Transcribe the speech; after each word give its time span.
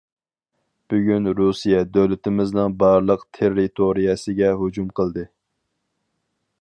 بۈگۈن 0.93 1.29
رۇسىيە- 1.39 1.83
دۆلىتىمىزنىڭ 1.97 2.73
بارلىق 2.85 3.27
تېررىتورىيەسىگە 3.39 4.51
ھۇجۇم 4.63 4.89
قىلدى. 5.01 5.27